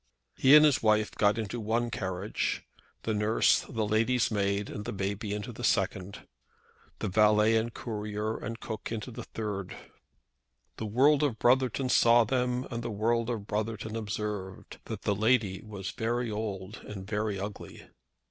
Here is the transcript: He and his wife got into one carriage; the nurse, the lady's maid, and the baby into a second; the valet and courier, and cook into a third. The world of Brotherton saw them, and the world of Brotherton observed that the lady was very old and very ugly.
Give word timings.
He 0.35 0.55
and 0.55 0.65
his 0.65 0.81
wife 0.81 1.11
got 1.11 1.37
into 1.37 1.59
one 1.59 1.91
carriage; 1.91 2.63
the 3.03 3.13
nurse, 3.13 3.59
the 3.69 3.85
lady's 3.85 4.31
maid, 4.31 4.67
and 4.67 4.83
the 4.83 4.91
baby 4.91 5.31
into 5.31 5.53
a 5.55 5.63
second; 5.63 6.27
the 6.97 7.07
valet 7.07 7.55
and 7.55 7.71
courier, 7.71 8.35
and 8.35 8.59
cook 8.59 8.91
into 8.91 9.11
a 9.15 9.21
third. 9.23 9.77
The 10.77 10.87
world 10.87 11.21
of 11.21 11.37
Brotherton 11.37 11.89
saw 11.89 12.23
them, 12.23 12.65
and 12.71 12.81
the 12.83 12.89
world 12.89 13.29
of 13.29 13.45
Brotherton 13.45 13.95
observed 13.95 14.79
that 14.85 15.03
the 15.03 15.13
lady 15.13 15.61
was 15.61 15.91
very 15.91 16.31
old 16.31 16.77
and 16.83 17.05
very 17.05 17.39
ugly. 17.39 17.85